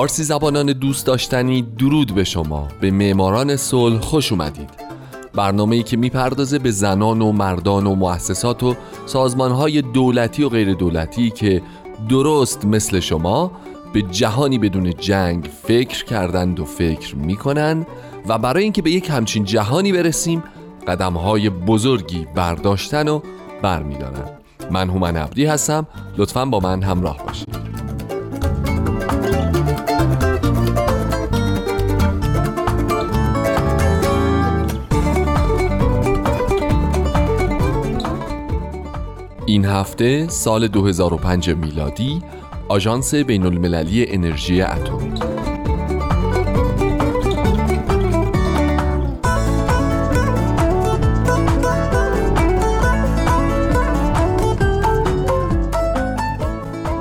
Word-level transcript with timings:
فارسی 0.00 0.24
زبانان 0.24 0.66
دوست 0.66 1.06
داشتنی 1.06 1.62
درود 1.62 2.14
به 2.14 2.24
شما. 2.24 2.68
به 2.80 2.90
معماران 2.90 3.56
صلح 3.56 4.00
خوش 4.00 4.32
اومدید. 4.32 4.70
برنامه 5.34 5.76
ای 5.76 5.82
که 5.82 5.96
می‌پردازه 5.96 6.58
به 6.58 6.70
زنان 6.70 7.22
و 7.22 7.32
مردان 7.32 7.86
و 7.86 7.94
مؤسسات 7.94 8.62
و 8.62 8.76
سازمان 9.06 9.50
های 9.52 9.82
دولتی 9.82 10.42
و 10.42 10.48
غیر 10.48 10.74
دولتی 10.74 11.30
که 11.30 11.62
درست 12.08 12.64
مثل 12.64 13.00
شما 13.00 13.52
به 13.92 14.02
جهانی 14.02 14.58
بدون 14.58 14.90
جنگ 14.90 15.50
فکر 15.62 16.04
کردند 16.04 16.60
و 16.60 16.64
فکر 16.64 17.16
می‌کنن 17.16 17.86
و 18.28 18.38
برای 18.38 18.62
اینکه 18.62 18.82
به 18.82 18.90
یک 18.90 19.10
همچین 19.10 19.44
جهانی 19.44 19.92
برسیم 19.92 20.42
قدم 20.88 21.12
های 21.12 21.50
بزرگی 21.50 22.26
برداشتن 22.34 23.08
و 23.08 23.20
برمیدارن. 23.62 24.30
من 24.70 24.90
هومن 24.90 25.16
عبدی 25.16 25.44
هستم. 25.44 25.86
لطفا 26.16 26.44
با 26.44 26.60
من 26.60 26.82
همراه 26.82 27.18
باشید. 27.26 27.79
این 39.50 39.64
هفته 39.64 40.28
سال 40.28 40.68
2005 40.68 41.50
میلادی 41.50 42.22
آژانس 42.68 43.14
بین 43.14 43.46
المللی 43.46 44.06
انرژی 44.08 44.62
اتمی 44.62 45.12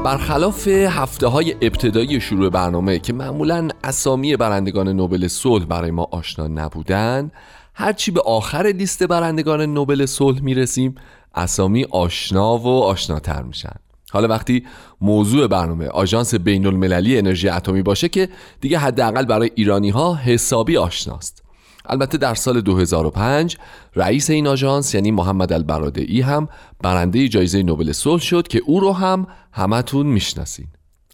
برخلاف 0.05 0.67
هفته 0.67 1.27
های 1.27 1.55
ابتدایی 1.61 2.21
شروع 2.21 2.49
برنامه 2.49 2.99
که 2.99 3.13
معمولا 3.13 3.67
اسامی 3.83 4.35
برندگان 4.35 4.89
نوبل 4.89 5.27
صلح 5.27 5.65
برای 5.65 5.91
ما 5.91 6.07
آشنا 6.11 6.47
نبودن 6.47 7.31
هرچی 7.79 8.11
به 8.11 8.21
آخر 8.21 8.73
لیست 8.77 9.03
برندگان 9.03 9.61
نوبل 9.61 10.05
صلح 10.05 10.41
می‌رسیم 10.41 10.95
اسامی 11.35 11.83
آشنا 11.83 12.57
و 12.57 12.67
آشناتر 12.67 13.41
میشن. 13.41 13.75
حالا 14.11 14.27
وقتی 14.27 14.65
موضوع 15.01 15.47
برنامه 15.47 15.87
آژانس 15.87 16.35
بین 16.35 16.65
المللی 16.65 17.17
انرژی 17.17 17.49
اتمی 17.49 17.81
باشه 17.81 18.09
که 18.09 18.29
دیگه 18.61 18.77
حداقل 18.77 19.25
برای 19.25 19.51
ایرانی 19.55 19.89
ها 19.89 20.15
حسابی 20.15 20.77
آشناست. 20.77 21.43
البته 21.85 22.17
در 22.17 22.35
سال 22.35 22.61
2005 22.61 23.57
رئیس 23.95 24.29
این 24.29 24.47
آژانس 24.47 24.93
یعنی 24.95 25.11
محمد 25.11 25.53
البرادعی 25.53 26.21
هم 26.21 26.47
برنده 26.81 27.27
جایزه 27.27 27.63
نوبل 27.63 27.91
صلح 27.91 28.21
شد 28.21 28.47
که 28.47 28.61
او 28.65 28.79
رو 28.79 28.93
هم 28.93 29.27
همتون 29.51 30.05
می‌شناسین. 30.05 30.67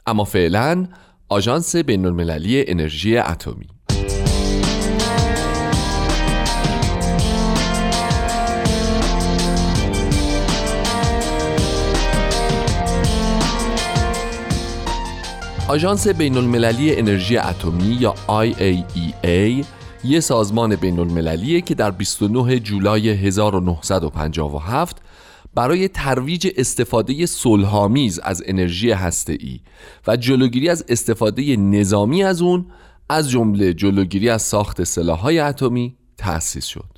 اما 0.08 0.23
فعلا 0.23 0.87
آژانس 1.30 1.76
بین 1.76 2.05
المللی 2.05 2.70
انرژی 2.70 3.17
اتمی. 3.17 3.74
آژانس 15.67 16.08
بین 16.08 16.37
المللی 16.37 16.95
انرژی 16.95 17.37
اتمی 17.37 17.98
یا 17.99 18.14
IAEA 18.27 19.65
یه 20.03 20.20
سازمان 20.20 20.76
بین 20.76 20.99
المللیه 20.99 21.61
که 21.61 21.76
در 21.76 21.92
29 21.92 22.59
جولای 22.59 23.09
1957 23.09 24.98
برای 25.55 25.87
ترویج 25.87 26.48
استفاده 26.58 27.26
صلحآمیز 27.26 28.20
از 28.20 28.43
انرژی 28.45 28.92
هسته‌ای 28.92 29.59
و 30.08 30.17
جلوگیری 30.17 30.70
از 30.70 30.86
استفاده 30.89 31.55
نظامی 31.55 32.23
از 32.23 32.42
اون 32.42 32.65
از 33.09 33.30
جمله 33.30 33.73
جلوگیری 33.73 34.30
از 34.30 34.42
ساخت 34.42 34.83
سلاح‌های 34.83 35.39
اتمی 35.39 35.95
تأسیس 36.17 36.65
شد. 36.65 36.97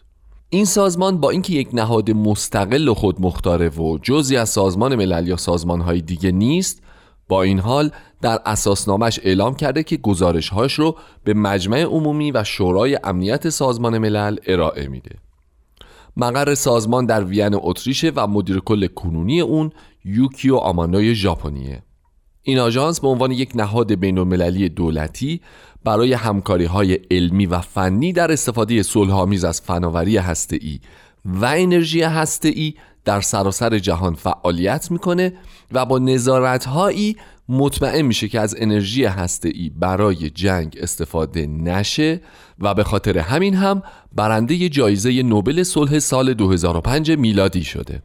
این 0.49 0.65
سازمان 0.65 1.19
با 1.19 1.29
اینکه 1.29 1.53
یک 1.53 1.69
نهاد 1.73 2.11
مستقل 2.11 2.87
و 2.87 2.93
خودمختاره 2.93 3.69
و 3.69 3.97
جزی 4.01 4.37
از 4.37 4.49
سازمان 4.49 4.95
ملل 4.95 5.27
یا 5.27 5.37
سازمان‌های 5.37 6.01
دیگه 6.01 6.31
نیست 6.31 6.81
با 7.27 7.43
این 7.43 7.59
حال 7.59 7.91
در 8.21 8.39
اساسنامش 8.45 9.19
اعلام 9.23 9.55
کرده 9.55 9.83
که 9.83 9.97
گزارشهاش 9.97 10.73
رو 10.73 10.95
به 11.23 11.33
مجمع 11.33 11.83
عمومی 11.83 12.31
و 12.31 12.43
شورای 12.43 12.99
امنیت 13.03 13.49
سازمان 13.49 13.97
ملل 13.97 14.37
ارائه 14.47 14.87
میده. 14.87 15.15
مقر 16.17 16.55
سازمان 16.55 17.05
در 17.05 17.23
وین 17.23 17.59
اتریشه 17.61 18.11
و 18.15 18.27
مدیر 18.27 18.59
کل 18.59 18.87
کنونی 18.87 19.41
اون 19.41 19.71
یوکیو 20.05 20.55
آمانوی 20.55 21.15
ژاپنیه. 21.15 21.83
این 22.41 22.59
آژانس 22.59 22.99
به 22.99 23.07
عنوان 23.07 23.31
یک 23.31 23.51
نهاد 23.55 23.93
بین 23.93 24.17
المللی 24.17 24.69
دولتی 24.69 25.41
برای 25.83 26.13
همکاری 26.13 26.65
های 26.65 26.93
علمی 27.11 27.45
و 27.45 27.61
فنی 27.61 28.13
در 28.13 28.31
استفاده 28.31 28.83
صلحآمیز 28.83 29.43
از 29.43 29.61
فناوری 29.61 30.17
هسته‌ای 30.17 30.79
و 31.25 31.45
انرژی 31.45 32.01
هسته‌ای 32.01 32.73
در 33.07 33.21
سراسر 33.21 33.79
جهان 33.79 34.15
فعالیت 34.15 34.91
می‌کنه 34.91 35.33
و 35.71 35.85
با 35.85 35.99
نظارت 35.99 36.65
هایی 36.65 37.17
مطمئن 37.49 38.01
میشه 38.01 38.27
که 38.27 38.39
از 38.39 38.55
انرژی 38.57 39.05
هسته‌ای 39.05 39.69
برای 39.69 40.29
جنگ 40.29 40.77
استفاده 40.81 41.47
نشه 41.47 42.21
و 42.59 42.73
به 42.73 42.83
خاطر 42.83 43.17
همین 43.17 43.53
هم 43.53 43.83
برنده 44.15 44.69
جایزه 44.69 45.23
نوبل 45.23 45.63
صلح 45.63 45.99
سال 45.99 46.33
2005 46.33 47.11
میلادی 47.11 47.63
شده. 47.63 48.01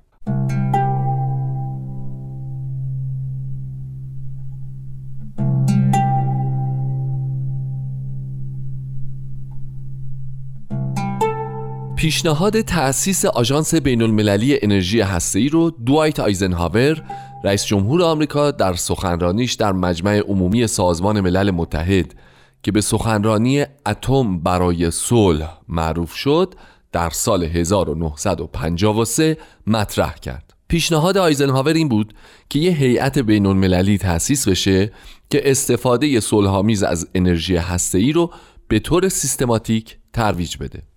پیشنهاد 12.03 12.61
تأسیس 12.61 13.25
آژانس 13.25 13.75
بین 13.75 14.03
المللی 14.03 14.59
انرژی 14.63 15.01
هسته‌ای 15.01 15.49
رو 15.49 15.71
دوایت 15.71 16.21
آیزنهاور 16.21 17.03
رئیس 17.45 17.65
جمهور 17.65 18.03
آمریکا 18.03 18.51
در 18.51 18.75
سخنرانیش 18.75 19.53
در 19.53 19.73
مجمع 19.73 20.19
عمومی 20.19 20.67
سازمان 20.67 21.21
ملل 21.21 21.51
متحد 21.51 22.15
که 22.63 22.73
به 22.73 22.81
سخنرانی 22.81 23.65
اتم 23.87 24.39
برای 24.39 24.91
صلح 24.91 25.59
معروف 25.69 26.15
شد 26.15 26.55
در 26.93 27.11
سال 27.11 27.45
1953 27.45 29.37
مطرح 29.67 30.15
کرد. 30.15 30.55
پیشنهاد 30.69 31.19
آیزنهاور 31.19 31.73
این 31.73 31.89
بود 31.89 32.15
که 32.49 32.59
یه 32.59 32.71
هیئت 32.71 33.19
بین 33.19 33.47
المللی 33.47 33.99
تأسیس 33.99 34.49
بشه 34.49 34.93
که 35.31 35.51
استفاده 35.51 36.21
صلحآمیز 36.21 36.83
از 36.83 37.09
انرژی 37.15 37.57
هسته‌ای 37.57 38.13
رو 38.13 38.31
به 38.69 38.79
طور 38.79 39.09
سیستماتیک 39.09 39.99
ترویج 40.13 40.57
بده. 40.57 40.92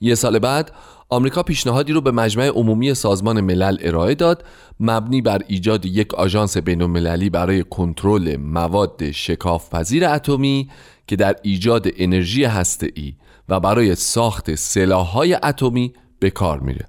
یه 0.00 0.14
سال 0.14 0.38
بعد 0.38 0.72
آمریکا 1.08 1.42
پیشنهادی 1.42 1.92
رو 1.92 2.00
به 2.00 2.10
مجمع 2.10 2.46
عمومی 2.46 2.94
سازمان 2.94 3.40
ملل 3.40 3.76
ارائه 3.80 4.14
داد 4.14 4.44
مبنی 4.80 5.22
بر 5.22 5.42
ایجاد 5.48 5.86
یک 5.86 6.14
آژانس 6.14 6.56
بین‌المللی 6.56 7.30
برای 7.30 7.64
کنترل 7.70 8.36
مواد 8.36 9.10
شکافپذیر 9.10 10.04
اتمی 10.04 10.70
که 11.06 11.16
در 11.16 11.36
ایجاد 11.42 11.88
انرژی 11.96 12.44
هسته‌ای 12.44 13.14
و 13.48 13.60
برای 13.60 13.94
ساخت 13.94 14.54
سلاح‌های 14.54 15.34
اتمی 15.42 15.92
به 16.18 16.30
کار 16.30 16.60
میره. 16.60 16.86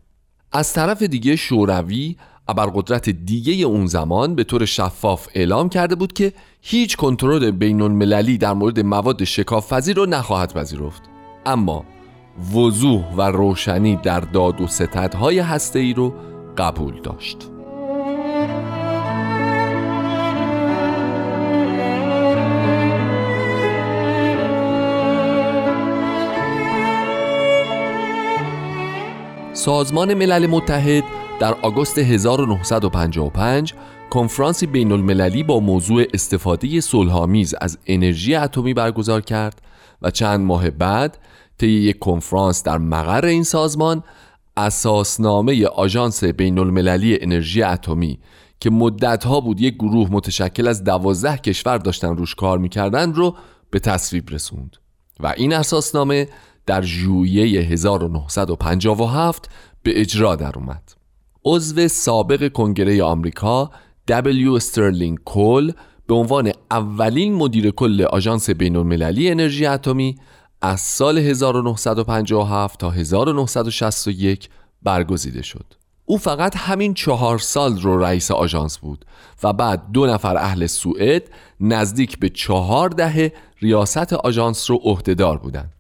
از 0.52 0.74
طرف 0.74 1.04
دیگه 1.04 1.36
شوروی 1.36 2.16
ابرقدرت 2.48 3.10
دیگه 3.10 3.66
اون 3.66 3.86
زمان 3.86 4.36
به 4.36 4.44
طور 4.44 4.66
شفاف 4.66 5.28
اعلام 5.34 5.70
کرده 5.70 5.96
بود 5.96 6.14
که 6.14 6.34
هیچ 6.62 6.96
کنترل 6.96 7.52
بین‌المللی 7.52 8.38
در 8.38 8.54
مورد 8.54 8.80
مواد 8.80 9.24
شکافپذیر 9.24 9.96
رو 9.96 10.06
نخواهد 10.06 10.54
پذیرفت. 10.54 11.02
اما 11.46 11.86
وضوح 12.56 13.14
و 13.18 13.22
روشنی 13.22 13.96
در 13.96 14.20
داد 14.20 14.62
و 14.62 14.68
ستدهای 14.68 15.40
هسته 15.40 15.94
رو 15.94 16.14
قبول 16.58 17.02
داشت. 17.02 17.48
سازمان 29.54 30.14
ملل 30.14 30.48
متحد 30.48 31.04
در 31.40 31.54
آگوست 31.62 31.98
1955 31.98 33.74
کنفرانسی 34.10 34.66
بین 34.66 34.92
المللی 34.92 35.44
با 35.44 35.60
موضوع 35.60 36.04
استفاده 36.14 36.82
صلحآمیز 36.82 37.56
از 37.62 37.78
انرژی 37.88 38.36
اتمی 38.36 38.74
برگزار 38.74 39.22
کرد 39.22 39.62
و 40.02 40.12
چند 40.12 40.40
ماه 40.40 40.70
بعد 40.70 41.18
طی 41.62 41.68
یک 41.68 42.00
کنفرانس 42.00 42.64
در 42.64 42.78
مقر 42.78 43.26
این 43.26 43.44
سازمان 43.44 44.04
اساسنامه 44.58 45.66
آژانس 45.66 46.24
بین 46.24 46.60
المللی 46.60 47.18
انرژی 47.22 47.64
اتمی 47.64 48.20
که 48.60 48.70
مدتها 48.70 49.40
بود 49.40 49.62
یک 49.62 49.76
گروه 49.76 50.08
متشکل 50.12 50.68
از 50.68 50.84
دوازده 50.84 51.38
کشور 51.38 51.78
داشتن 51.78 52.18
روش 52.18 52.36
کار 52.36 52.58
می‌کردن 52.58 53.14
رو 53.14 53.36
به 53.72 53.80
تصویب 53.80 54.30
رسوند 54.30 54.78
و 55.20 55.34
این 55.38 55.54
اساسنامه 55.54 56.28
در 56.66 56.82
ژوئیه 56.82 57.62
1957 57.62 59.50
به 59.84 60.02
اجرا 60.02 60.36
در 60.36 60.52
اومد 60.56 60.84
عضو 61.46 61.88
سابق 61.88 62.52
کنگره 62.52 63.04
آمریکا 63.04 63.72
W. 64.12 64.56
استرلینگ 64.56 65.18
کول 65.18 65.72
به 66.08 66.14
عنوان 66.16 66.52
اولین 66.72 67.34
مدیر 67.34 67.72
کل 67.72 68.02
آژانس 68.02 68.50
بین 68.50 68.76
المللی 68.76 69.30
انرژی 69.30 69.66
اتمی 69.66 70.16
از 70.62 70.80
سال 70.82 71.18
1957 71.18 72.80
تا 72.80 72.90
1961 72.90 74.50
برگزیده 74.84 75.42
شد 75.42 75.66
او 76.06 76.18
فقط 76.18 76.58
همین 76.58 76.94
چهار 76.94 77.40
سال 77.40 77.82
رو 77.82 78.04
رئیس 78.04 78.32
آژانس 78.32 78.78
بود 78.78 79.06
و 79.44 79.54
بعد 79.54 79.92
دو 79.94 80.06
نفر 80.06 80.38
اهل 80.38 80.66
سوئد 80.66 81.24
نزدیک 81.60 82.20
به 82.20 82.30
چهار 82.30 82.90
دهه 82.90 83.34
ریاست 83.62 84.14
آژانس 84.14 84.70
رو 84.70 84.80
عهدهدار 84.84 85.38
بودند. 85.38 85.74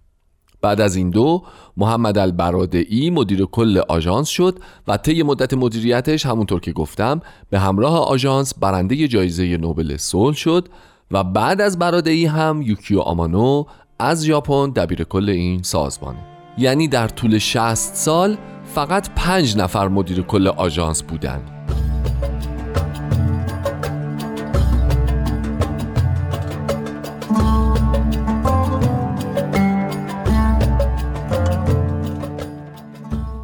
بعد 0.61 0.81
از 0.81 0.95
این 0.95 1.09
دو 1.09 1.43
محمد 1.77 2.17
البرادعی 2.17 3.09
مدیر 3.09 3.45
کل 3.45 3.81
آژانس 3.89 4.27
شد 4.27 4.59
و 4.87 4.97
طی 4.97 5.23
مدت 5.23 5.53
مدیریتش 5.53 6.25
همونطور 6.25 6.59
که 6.59 6.71
گفتم 6.71 7.21
به 7.49 7.59
همراه 7.59 7.99
آژانس 7.99 8.53
برنده 8.53 9.07
جایزه 9.07 9.57
نوبل 9.57 9.97
صلح 9.97 10.35
شد 10.35 10.69
و 11.11 11.23
بعد 11.23 11.61
از 11.61 11.79
برادعی 11.79 12.25
هم 12.25 12.61
یوکیو 12.61 12.99
آمانو 12.99 13.63
از 14.03 14.25
ژاپن 14.25 14.69
دبیر 14.69 15.03
کل 15.03 15.29
این 15.29 15.63
سازمانه 15.63 16.19
یعنی 16.57 16.87
در 16.87 17.07
طول 17.07 17.37
60 17.37 17.75
سال 17.95 18.37
فقط 18.65 19.09
پنج 19.15 19.57
نفر 19.57 19.87
مدیر 19.87 20.21
کل 20.21 20.47
آژانس 20.47 21.03
بودند. 21.03 21.51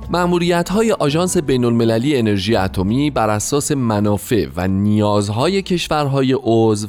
معمولیت 0.09 0.69
های 0.69 0.91
آژانس 0.91 1.37
بین 1.37 1.65
المللی 1.65 2.17
انرژی 2.17 2.55
اتمی 2.55 3.11
بر 3.11 3.29
اساس 3.29 3.71
منافع 3.71 4.47
و 4.55 4.67
نیازهای 4.67 5.61
کشورهای 5.61 6.37
عضو 6.43 6.87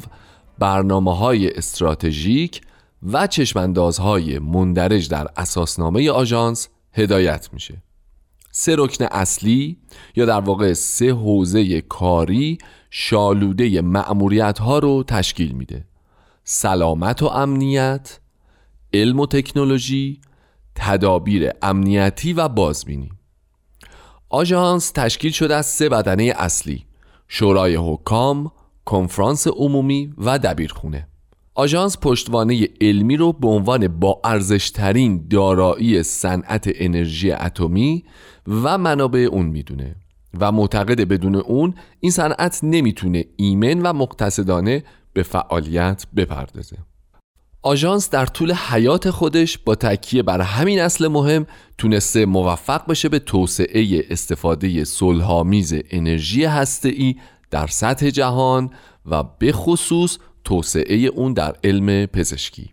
برنامه 0.59 1.17
های 1.17 1.57
استراتژیک 1.57 2.61
و 3.03 3.27
چشماندازهای 3.27 4.39
مندرج 4.39 5.09
در 5.09 5.27
اساسنامه 5.37 6.11
آژانس 6.11 6.67
هدایت 6.93 7.49
میشه. 7.53 7.83
سه 8.51 8.75
رکن 8.77 9.05
اصلی 9.11 9.77
یا 10.15 10.25
در 10.25 10.39
واقع 10.39 10.73
سه 10.73 11.11
حوزه 11.13 11.81
کاری 11.81 12.57
شالوده 12.89 13.81
معمولیت 13.81 14.59
ها 14.59 14.79
رو 14.79 15.03
تشکیل 15.03 15.51
میده. 15.51 15.85
سلامت 16.43 17.23
و 17.23 17.25
امنیت 17.25 18.19
علم 18.93 19.19
و 19.19 19.25
تکنولوژی 19.25 20.21
تدابیر 20.75 21.51
امنیتی 21.61 22.33
و 22.33 22.47
بازبینی. 22.47 23.11
آژانس 24.29 24.91
تشکیل 24.91 25.31
شده 25.31 25.55
از 25.55 25.65
سه 25.65 25.89
بدنه 25.89 26.33
اصلی 26.37 26.85
شورای 27.27 27.75
حکام، 27.75 28.51
کنفرانس 28.85 29.47
عمومی 29.47 30.13
و 30.17 30.39
دبیرخونه. 30.39 31.08
آژانس 31.59 31.97
پشتوانه 32.01 32.67
علمی 32.81 33.17
رو 33.17 33.33
به 33.33 33.47
عنوان 33.47 33.87
با 33.87 34.21
ارزشترین 34.23 35.27
دارایی 35.29 36.03
صنعت 36.03 36.69
انرژی 36.75 37.31
اتمی 37.31 38.03
و 38.47 38.77
منابع 38.77 39.19
اون 39.19 39.45
می‌دونه 39.45 39.95
و 40.39 40.51
معتقد 40.51 41.01
بدون 41.01 41.35
اون 41.35 41.75
این 41.99 42.11
صنعت 42.11 42.59
نمی‌تونه 42.63 43.25
ایمن 43.35 43.81
و 43.81 43.93
مقتصدانه 43.93 44.83
به 45.13 45.23
فعالیت 45.23 46.05
بپردازه. 46.15 46.77
آژانس 47.61 48.09
در 48.09 48.25
طول 48.25 48.53
حیات 48.53 49.09
خودش 49.09 49.57
با 49.57 49.75
تکیه 49.75 50.23
بر 50.23 50.41
همین 50.41 50.81
اصل 50.81 51.07
مهم 51.07 51.45
تونسته 51.77 52.25
موفق 52.25 52.87
بشه 52.87 53.09
به 53.09 53.19
توسعه 53.19 54.05
استفاده 54.09 54.83
صلحآمیز 54.83 55.73
انرژی 55.91 56.45
هسته‌ای 56.45 57.15
در 57.51 57.67
سطح 57.67 58.09
جهان 58.09 58.69
و 59.05 59.23
به 59.23 59.51
خصوص 59.51 60.17
توسعه 60.49 60.95
اون 60.95 61.33
در 61.33 61.55
علم 61.63 62.05
پزشکی 62.05 62.69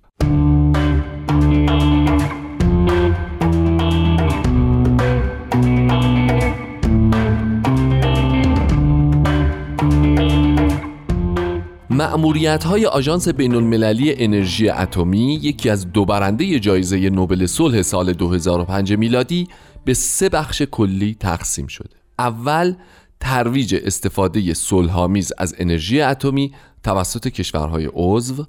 معمولیت 11.91 12.65
های 12.65 12.87
آژانس 12.87 13.29
بین 13.29 13.55
المللی 13.55 14.15
انرژی 14.25 14.69
اتمی 14.69 15.35
یکی 15.43 15.71
از 15.71 15.93
دو 15.93 16.05
برنده 16.05 16.59
جایزه 16.59 17.11
نوبل 17.11 17.47
صلح 17.47 17.83
سال 17.83 18.13
2005 18.13 18.93
میلادی 18.93 19.49
به 19.85 19.95
سه 19.95 20.29
بخش 20.29 20.63
کلی 20.63 21.17
تقسیم 21.21 21.67
شده. 21.67 21.97
اول 22.19 22.75
ترویج 23.21 23.81
استفاده 23.85 24.55
صلحآمیز 24.55 25.33
از 25.39 25.55
انرژی 25.59 26.01
اتمی 26.01 26.55
توسط 26.83 27.29
کشورهای 27.29 27.91
عضو. 27.95 28.45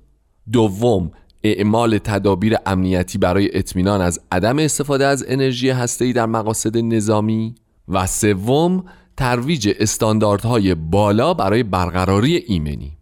دوم 0.51 1.11
اعمال 1.43 1.97
تدابیر 1.97 2.55
امنیتی 2.65 3.17
برای 3.17 3.57
اطمینان 3.57 4.01
از 4.01 4.19
عدم 4.31 4.59
استفاده 4.59 5.05
از 5.05 5.25
انرژی 5.27 5.69
هسته‌ای 5.69 6.13
در 6.13 6.25
مقاصد 6.25 6.77
نظامی. 6.77 7.55
و 7.87 8.07
سوم 8.07 8.83
ترویج 9.17 9.75
استانداردهای 9.79 10.75
بالا 10.75 11.33
برای 11.33 11.63
برقراری 11.63 12.35
ایمنی. 12.35 12.97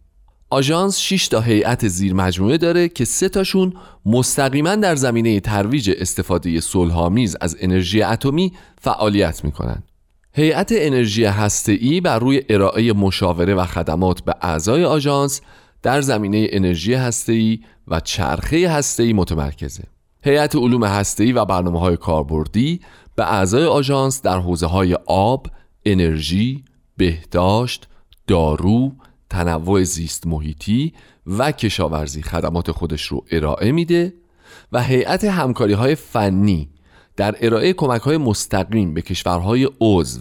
آژانس 0.50 0.98
6 0.98 1.28
تا 1.28 1.40
هیئت 1.40 1.88
زیر 1.88 2.14
مجموعه 2.14 2.58
داره 2.58 2.88
که 2.88 3.04
سه 3.04 3.28
تاشون 3.28 3.72
مستقیما 4.06 4.74
در 4.74 4.94
زمینه 4.94 5.40
ترویج 5.40 5.90
استفاده 5.98 6.60
صلحآمیز 6.60 7.36
از 7.40 7.56
انرژی 7.60 8.02
اتمی 8.02 8.52
فعالیت 8.80 9.44
می‌کنن. 9.44 9.82
هیئت 10.38 10.72
انرژی 10.76 11.24
هسته‌ای 11.24 12.00
بر 12.00 12.18
روی 12.18 12.42
ارائه 12.48 12.92
مشاوره 12.92 13.54
و 13.54 13.64
خدمات 13.64 14.20
به 14.20 14.34
اعضای 14.40 14.84
آژانس 14.84 15.40
در 15.82 16.00
زمینه 16.00 16.46
انرژی 16.50 16.94
هسته‌ای 16.94 17.58
و 17.88 18.00
چرخه 18.00 18.68
هسته‌ای 18.70 19.12
متمرکزه. 19.12 19.84
هیئت 20.22 20.56
علوم 20.56 20.84
هسته‌ای 20.84 21.32
و 21.32 21.44
برنامه‌های 21.44 21.96
کاربردی 21.96 22.80
به 23.14 23.32
اعضای 23.32 23.64
آژانس 23.64 24.22
در 24.22 24.38
حوزه‌های 24.38 24.94
آب، 25.06 25.46
انرژی، 25.84 26.64
بهداشت، 26.96 27.88
دارو، 28.26 28.92
تنوع 29.30 29.82
زیست 29.82 30.26
محیطی 30.26 30.92
و 31.26 31.52
کشاورزی 31.52 32.22
خدمات 32.22 32.70
خودش 32.70 33.02
رو 33.02 33.24
ارائه 33.30 33.72
میده 33.72 34.14
و 34.72 34.82
هیئت 34.82 35.24
همکاری 35.24 35.72
های 35.72 35.94
فنی 35.94 36.68
در 37.16 37.36
ارائه 37.40 37.72
کمک 37.72 38.00
های 38.00 38.16
مستقیم 38.16 38.94
به 38.94 39.02
کشورهای 39.02 39.68
عضو 39.80 40.20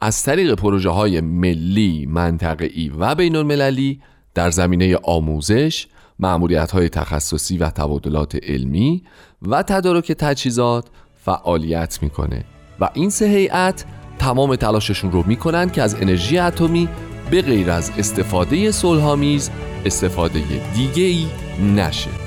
از 0.00 0.22
طریق 0.22 0.54
پروژه 0.54 0.90
های 0.90 1.20
ملی، 1.20 2.06
منطقه‌ای 2.06 2.88
و 2.98 3.14
بین 3.14 3.36
المللی 3.36 4.00
در 4.34 4.50
زمینه 4.50 4.96
آموزش، 4.96 5.86
معمولیت 6.18 6.70
های 6.70 6.88
تخصصی 6.88 7.58
و 7.58 7.70
تبادلات 7.70 8.36
علمی 8.42 9.02
و 9.42 9.62
تدارک 9.62 10.12
تجهیزات 10.12 10.86
فعالیت 11.24 11.98
می‌کنه 12.02 12.44
و 12.80 12.90
این 12.94 13.10
سه 13.10 13.26
هیئت 13.26 13.84
تمام 14.18 14.56
تلاششون 14.56 15.12
رو 15.12 15.24
می‌کنن 15.26 15.70
که 15.70 15.82
از 15.82 15.94
انرژی 15.94 16.38
اتمی 16.38 16.88
به 17.30 17.42
غیر 17.42 17.70
از 17.70 17.92
استفاده 17.98 18.72
صلحآمیز 18.72 19.50
استفاده 19.84 20.42
دیگه 20.74 21.02
ای 21.02 21.26
نشه. 21.74 22.25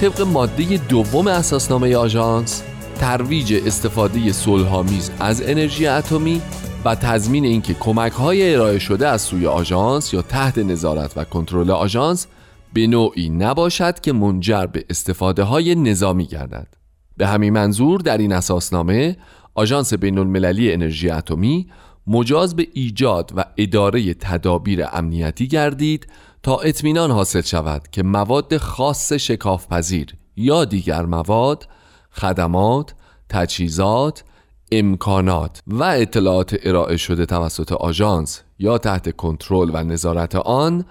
طبق 0.00 0.20
ماده 0.20 0.76
دوم 0.88 1.26
اساسنامه 1.26 1.96
آژانس 1.96 2.62
ترویج 2.98 3.62
استفاده 3.66 4.32
صلحآمیز 4.32 5.10
از 5.20 5.42
انرژی 5.42 5.86
اتمی 5.86 6.42
و 6.84 6.94
تضمین 6.94 7.44
اینکه 7.44 7.74
کمک 7.74 8.12
های 8.12 8.54
ارائه 8.54 8.78
شده 8.78 9.08
از 9.08 9.22
سوی 9.22 9.46
آژانس 9.46 10.14
یا 10.14 10.22
تحت 10.22 10.58
نظارت 10.58 11.12
و 11.16 11.24
کنترل 11.24 11.70
آژانس 11.70 12.26
به 12.72 12.86
نوعی 12.86 13.28
نباشد 13.28 14.00
که 14.00 14.12
منجر 14.12 14.66
به 14.66 14.84
استفاده 14.90 15.42
های 15.42 15.74
نظامی 15.74 16.26
گردد. 16.26 16.68
به 17.16 17.26
همین 17.26 17.52
منظور 17.52 18.00
در 18.00 18.18
این 18.18 18.32
اساسنامه 18.32 19.16
آژانس 19.54 19.94
بین 19.94 20.18
المللی 20.18 20.72
انرژی 20.72 21.10
اتمی 21.10 21.66
مجاز 22.08 22.56
به 22.56 22.66
ایجاد 22.72 23.32
و 23.36 23.44
اداره 23.56 24.14
تدابیر 24.14 24.86
امنیتی 24.92 25.48
گردید 25.48 26.06
تا 26.42 26.56
اطمینان 26.56 27.10
حاصل 27.10 27.40
شود 27.40 27.88
که 27.92 28.02
مواد 28.02 28.56
خاص 28.56 29.12
شکافپذیر 29.12 30.14
یا 30.36 30.64
دیگر 30.64 31.02
مواد 31.06 31.68
خدمات 32.12 32.94
تجهیزات 33.28 34.24
امکانات 34.72 35.62
و 35.66 35.82
اطلاعات 35.82 36.56
ارائه 36.62 36.96
شده 36.96 37.26
توسط 37.26 37.72
آژانس 37.72 38.42
یا 38.58 38.78
تحت 38.78 39.16
کنترل 39.16 39.70
و 39.74 39.84
نظارت 39.84 40.36
آن 40.36 40.84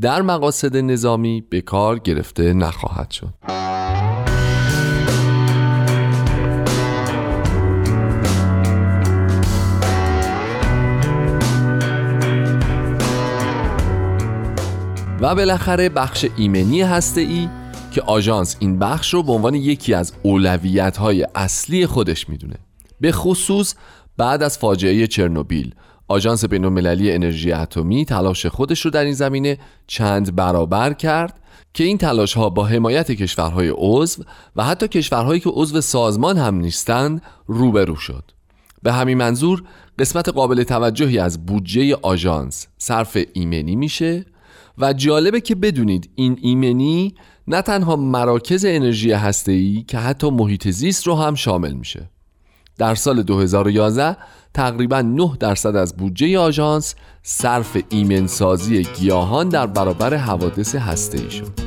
در 0.00 0.22
مقاصد 0.22 0.76
نظامی 0.76 1.40
به 1.50 1.60
کار 1.60 1.98
گرفته 1.98 2.52
نخواهد 2.52 3.10
شد. 3.10 3.34
و 15.24 15.34
بالاخره 15.34 15.88
بخش 15.88 16.26
ایمنی 16.36 16.82
هسته 16.82 17.20
ای 17.20 17.48
که 17.92 18.02
آژانس 18.02 18.56
این 18.60 18.78
بخش 18.78 19.14
رو 19.14 19.22
به 19.22 19.32
عنوان 19.32 19.54
یکی 19.54 19.94
از 19.94 20.12
اولویت 20.22 20.96
های 20.96 21.26
اصلی 21.34 21.86
خودش 21.86 22.28
می‌دونه. 22.28 22.54
به 23.00 23.12
خصوص 23.12 23.74
بعد 24.16 24.42
از 24.42 24.58
فاجعه 24.58 25.06
چرنوبیل 25.06 25.74
آژانس 26.08 26.44
بین‌المللی 26.44 27.12
انرژی 27.12 27.52
اتمی 27.52 28.04
تلاش 28.04 28.46
خودش 28.46 28.80
رو 28.80 28.90
در 28.90 29.04
این 29.04 29.12
زمینه 29.12 29.58
چند 29.86 30.36
برابر 30.36 30.92
کرد 30.92 31.40
که 31.74 31.84
این 31.84 31.98
تلاش 31.98 32.34
ها 32.34 32.50
با 32.50 32.64
حمایت 32.64 33.12
کشورهای 33.12 33.72
عضو 33.76 34.22
و 34.56 34.64
حتی 34.64 34.88
کشورهایی 34.88 35.40
که 35.40 35.50
عضو 35.50 35.80
سازمان 35.80 36.38
هم 36.38 36.54
نیستند 36.54 37.22
روبرو 37.46 37.96
شد. 37.96 38.24
به 38.82 38.92
همین 38.92 39.18
منظور 39.18 39.62
قسمت 39.98 40.28
قابل 40.28 40.62
توجهی 40.62 41.18
از 41.18 41.46
بودجه 41.46 41.96
آژانس 42.02 42.66
صرف 42.78 43.18
ایمنی 43.32 43.76
میشه 43.76 44.24
و 44.78 44.92
جالبه 44.92 45.40
که 45.40 45.54
بدونید 45.54 46.10
این 46.14 46.38
ایمنی 46.42 47.14
نه 47.48 47.62
تنها 47.62 47.96
مراکز 47.96 48.64
انرژی 48.68 49.12
هسته‌ای 49.12 49.84
که 49.88 49.98
حتی 49.98 50.30
محیط 50.30 50.68
زیست 50.68 51.06
رو 51.06 51.14
هم 51.14 51.34
شامل 51.34 51.72
میشه. 51.72 52.10
در 52.78 52.94
سال 52.94 53.22
2011 53.22 54.16
تقریبا 54.54 55.02
9 55.02 55.36
درصد 55.40 55.76
از 55.76 55.96
بودجه 55.96 56.38
آژانس 56.38 56.94
صرف 57.22 57.76
ایمنسازی 57.88 58.82
گیاهان 58.82 59.48
در 59.48 59.66
برابر 59.66 60.14
حوادث 60.14 60.74
هسته‌ای 60.74 61.30
شد. 61.30 61.63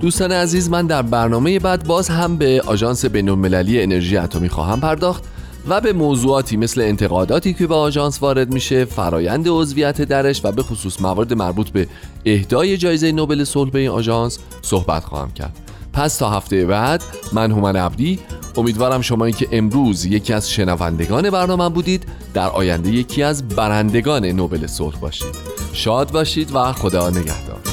دوستان 0.00 0.32
عزیز 0.32 0.70
من 0.70 0.86
در 0.86 1.02
برنامه 1.02 1.58
بعد 1.58 1.86
باز 1.86 2.08
هم 2.08 2.36
به 2.36 2.62
آژانس 2.66 3.04
بین‌المللی 3.04 3.82
انرژی 3.82 4.16
اتمی 4.16 4.48
خواهم 4.48 4.80
پرداخت 4.80 5.24
و 5.68 5.80
به 5.80 5.92
موضوعاتی 5.92 6.56
مثل 6.56 6.80
انتقاداتی 6.80 7.54
که 7.54 7.66
به 7.66 7.74
آژانس 7.74 8.22
وارد 8.22 8.52
میشه 8.52 8.84
فرایند 8.84 9.48
عضویت 9.48 10.02
درش 10.02 10.44
و 10.44 10.52
به 10.52 10.62
خصوص 10.62 11.00
موارد 11.00 11.34
مربوط 11.34 11.68
به 11.68 11.88
اهدای 12.26 12.76
جایزه 12.76 13.12
نوبل 13.12 13.44
صلح 13.44 13.70
به 13.70 13.78
این 13.78 13.88
آژانس 13.88 14.38
صحبت 14.62 15.04
خواهم 15.04 15.32
کرد. 15.32 15.56
پس 15.92 16.16
تا 16.16 16.30
هفته 16.30 16.66
بعد 16.66 17.02
من 17.32 17.50
هومن 17.50 17.76
عبدی 17.76 18.18
امیدوارم 18.56 19.00
شما 19.00 19.30
که 19.30 19.48
امروز 19.52 20.04
یکی 20.04 20.32
از 20.32 20.50
شنوندگان 20.50 21.30
برنامه 21.30 21.68
بودید 21.68 22.04
در 22.34 22.48
آینده 22.48 22.90
یکی 22.90 23.22
از 23.22 23.48
برندگان 23.48 24.26
نوبل 24.26 24.66
صلح 24.66 24.96
باشید. 24.96 25.34
شاد 25.72 26.10
باشید 26.12 26.50
و 26.54 26.72
خدا 26.72 27.10
نگهدار. 27.10 27.69